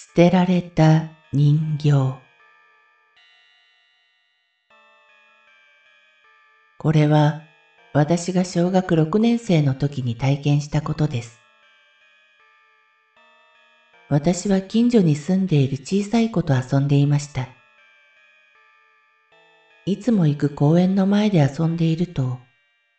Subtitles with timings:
[0.00, 1.90] 捨てられた人形
[6.78, 7.42] これは
[7.92, 11.40] 私が小学6年生の時に体験したことです。
[14.08, 17.48] 私は近所に住んでいる小さい子と遊んでいました。
[19.84, 22.38] いつも行く公園の前で遊んでいると、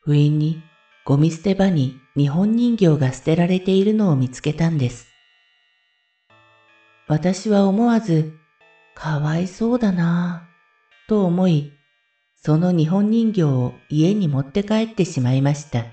[0.00, 0.62] 不意に
[1.04, 5.15] ゴミ捨て場に日本人形が捨てられているのを見つけたんです。
[7.08, 8.32] 私は思わず、
[8.96, 11.72] かわいそうだなぁ、と思い、
[12.34, 15.84] その日本人形を家に持って帰ってしまいました。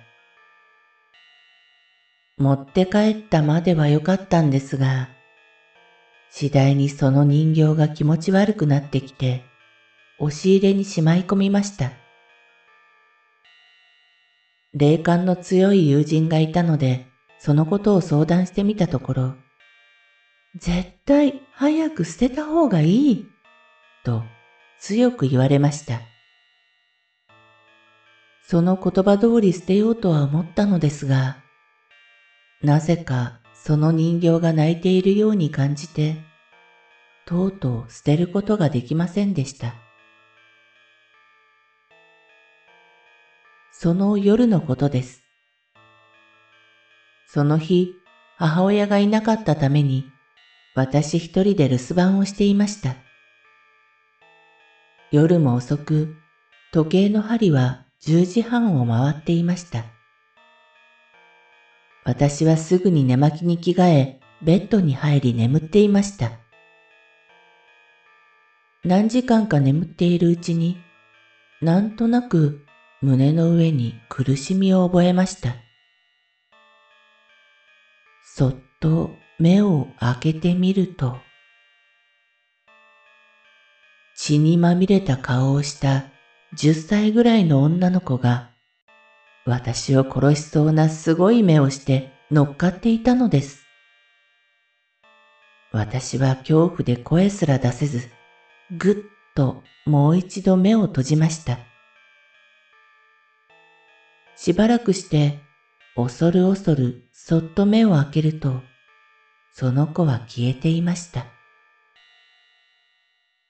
[2.39, 5.09] 持って帰ったまではよかったんですが、
[6.31, 9.44] 次第にその人形が気持ち悪くなってきて、
[10.17, 11.91] 押し入れにしまい込みました。
[14.73, 17.06] 霊感の強い友人がいたので、
[17.38, 19.42] そのことを相談してみたところ、
[20.56, 23.28] 絶対早く捨てた方がいい、
[24.04, 24.23] と
[24.80, 26.02] 強く言われました。
[28.46, 31.38] その言葉通り捨てようとは思ったのですが、
[32.62, 36.18] なぜかその人形が泣いているように感じて、
[37.26, 39.74] とうとう捨てることができませんでした。
[43.72, 45.24] その夜のことです。
[47.26, 47.90] その日、
[48.38, 50.12] 母親がいなかったために、
[50.75, 52.95] 私一人で留守番をしていました。
[55.11, 56.16] 夜も遅く、
[56.72, 59.85] 時計の針は10時半を回っていました。
[62.03, 66.31] 私はすぐに寝巻きに着替え、ベッドに入り眠っていました。
[68.83, 70.78] 何時間か眠っているうちに、
[71.62, 72.66] なんとなく
[73.01, 75.56] 胸の上に苦しみを覚えました。
[78.35, 81.17] そっと目を開けてみると、
[84.16, 86.05] 血にまみれた顔をした
[86.55, 88.51] 10歳ぐらいの女の子が、
[89.45, 93.66] 私を殺しそうなすごい目をして乗っかっていたのです。
[95.71, 98.09] 私は恐怖で声すら出せず、
[98.77, 98.95] ぐっ
[99.35, 101.57] ともう一度目を閉じました。
[104.35, 105.39] しばらくして、
[105.95, 108.61] 恐る恐るそっと目を開けると、
[109.53, 111.28] その子は消えていました。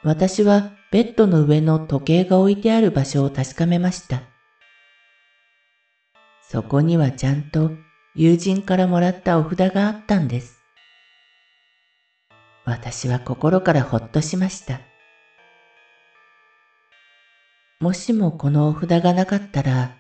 [0.03, 4.22] 私はベッドの上の時計が置いてある場所を確かめました。
[6.42, 7.72] そこにはちゃんと
[8.16, 10.59] 友人からもらったお札があったんです。
[12.66, 14.81] 私は心からほっとしました。
[17.80, 19.96] もしもこのお札がなかったら、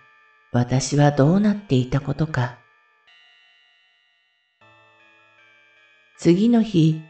[0.51, 2.62] 私はどうなっていたことか。
[6.23, 7.01] 次の日、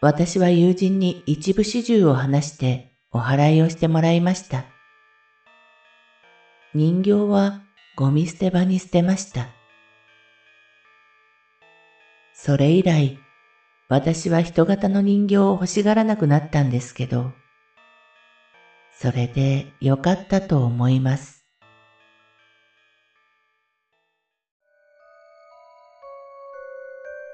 [0.00, 4.66] 私は友人に一部始終を話してお祓いをしてもらいました。
[6.72, 7.62] 人形は
[7.96, 9.48] ゴミ捨て場に捨てました。
[12.34, 13.18] それ以来、
[13.88, 17.32] 私は人型の人形を欲しがらなくなったんですけど、
[18.92, 21.41] それでよかったと思います。